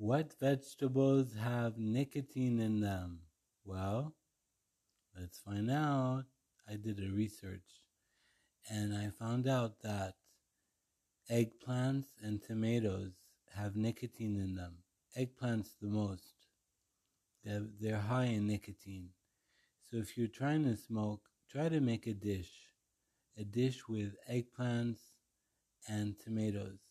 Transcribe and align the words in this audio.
What 0.00 0.32
vegetables 0.40 1.34
have 1.38 1.76
nicotine 1.76 2.58
in 2.58 2.80
them? 2.80 3.18
Well, 3.66 4.14
let's 5.14 5.38
find 5.40 5.70
out. 5.70 6.24
I 6.66 6.76
did 6.76 6.98
a 7.00 7.14
research 7.14 7.82
and 8.70 8.96
I 8.96 9.10
found 9.10 9.46
out 9.46 9.82
that 9.82 10.14
eggplants 11.30 12.06
and 12.22 12.40
tomatoes 12.40 13.12
have 13.54 13.76
nicotine 13.76 14.40
in 14.40 14.54
them. 14.54 14.78
Eggplants 15.18 15.72
the 15.82 15.88
most. 15.88 16.46
They're, 17.44 17.66
they're 17.78 17.98
high 17.98 18.24
in 18.24 18.46
nicotine. 18.46 19.10
So 19.90 19.98
if 19.98 20.16
you're 20.16 20.28
trying 20.28 20.64
to 20.64 20.78
smoke, 20.78 21.28
try 21.52 21.68
to 21.68 21.80
make 21.80 22.06
a 22.06 22.14
dish. 22.14 22.52
A 23.36 23.44
dish 23.44 23.86
with 23.86 24.14
eggplants 24.32 25.00
and 25.86 26.18
tomatoes. 26.18 26.89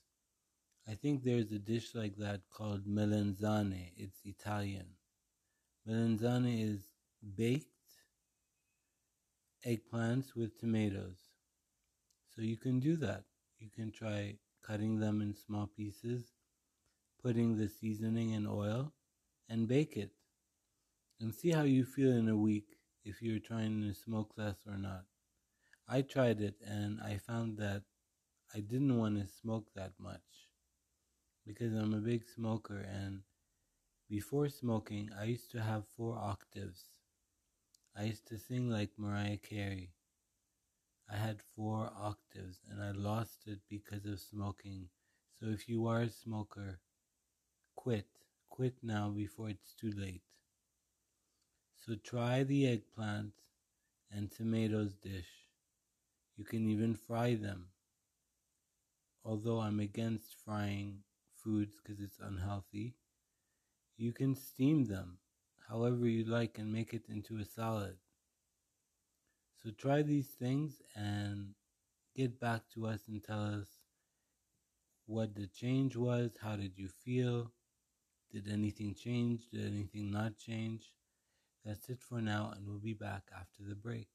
I 0.88 0.96
think 0.96 1.24
there's 1.24 1.52
a 1.52 1.60
dish 1.60 1.94
like 1.94 2.18
that 2.18 2.42
called 2.52 2.88
melanzane. 2.88 3.92
It's 3.96 4.22
Italian. 4.26 4.88
Melanzane 5.88 6.64
is 6.64 6.84
baked 7.36 7.68
eggplants 9.66 10.36
with 10.36 10.58
tomatoes. 10.60 11.18
So 12.36 12.42
you 12.42 12.58
can 12.58 12.80
do 12.80 12.96
that. 12.98 13.24
You 13.60 13.70
can 13.70 13.92
try 13.92 14.38
cutting 14.64 15.00
them 15.00 15.22
in 15.22 15.36
small 15.36 15.68
pieces, 15.68 16.32
putting 17.22 17.58
the 17.58 17.68
seasoning 17.68 18.32
in 18.32 18.48
oil, 18.48 18.94
and 19.50 19.68
bake 19.68 19.98
it. 19.98 20.12
And 21.20 21.36
see 21.36 21.52
how 21.52 21.64
you 21.64 21.84
feel 21.84 22.12
in 22.12 22.30
a 22.30 22.38
week 22.38 22.78
if 23.04 23.22
you're 23.22 23.40
trying 23.40 23.82
to 23.82 23.94
smoke 23.94 24.32
less 24.38 24.58
or 24.66 24.78
not. 24.78 25.04
I 25.88 26.02
tried 26.02 26.40
it 26.40 26.56
and 26.66 27.02
I 27.02 27.18
found 27.18 27.58
that 27.58 27.84
I 28.56 28.60
didn't 28.60 28.98
want 28.98 29.20
to 29.20 29.28
smoke 29.28 29.68
that 29.76 29.94
much 30.00 30.49
because 31.46 31.74
I'm 31.74 31.94
a 31.94 31.98
big 31.98 32.24
smoker 32.36 32.78
and 32.78 33.22
before 34.10 34.50
smoking 34.50 35.10
I 35.20 35.26
used 35.26 35.52
to 35.52 35.62
have 35.62 35.84
four 35.96 36.18
octaves. 36.18 36.86
I 37.96 38.04
used 38.04 38.28
to 38.28 38.38
sing 38.38 38.70
like 38.70 38.92
Mariah 38.98 39.38
Carey. 39.38 39.92
I 41.12 41.18
had 41.18 41.42
four 41.56 41.92
octaves 42.00 42.60
and 42.70 42.82
I 42.82 42.92
lost 42.92 43.48
it 43.48 43.60
because 43.70 44.06
of 44.06 44.20
smoking. 44.20 44.90
So 45.40 45.48
if 45.48 45.68
you 45.68 45.88
are 45.88 46.02
a 46.02 46.10
smoker, 46.10 46.80
quit. 47.76 48.08
Quit 48.50 48.76
now 48.84 49.10
before 49.10 49.50
it's 49.50 49.74
too 49.74 49.92
late. 49.96 50.22
So 51.86 51.96
try 51.96 52.44
the 52.44 52.68
eggplant 52.68 53.34
and 54.12 54.32
tomatoes 54.32 54.96
dish. 54.96 55.30
You 56.36 56.44
can 56.44 56.70
even 56.70 56.94
fry 56.96 57.36
them. 57.36 57.68
Although 59.24 59.60
I'm 59.60 59.80
against 59.80 60.36
frying 60.44 61.04
foods 61.50 61.74
because 61.82 62.00
it's 62.00 62.20
unhealthy, 62.22 62.94
you 63.98 64.14
can 64.14 64.36
steam 64.36 64.86
them 64.86 65.18
however 65.68 66.08
you 66.08 66.24
like 66.26 66.60
and 66.60 66.72
make 66.72 66.94
it 66.94 67.06
into 67.10 67.38
a 67.38 67.46
salad. 67.46 67.96
So 69.62 69.72
try 69.72 70.04
these 70.04 70.28
things 70.28 70.82
and 70.96 71.56
get 72.16 72.40
back 72.40 72.62
to 72.74 72.86
us 72.86 73.02
and 73.08 73.24
tell 73.24 73.44
us 73.44 73.68
what 75.08 75.34
the 75.36 75.48
change 75.48 75.96
was, 75.96 76.32
how 76.40 76.56
did 76.56 76.78
you 76.78 76.88
feel, 76.88 77.52
did 78.32 78.48
anything 78.48 78.94
change, 78.94 79.50
did 79.52 79.66
anything 79.66 80.12
not 80.12 80.38
change. 80.38 80.94
That's 81.66 81.90
it 81.90 82.00
for 82.00 82.22
now, 82.22 82.54
and 82.56 82.68
we'll 82.68 82.78
be 82.78 82.94
back 82.94 83.24
after 83.36 83.64
the 83.68 83.76
break. 83.76 84.08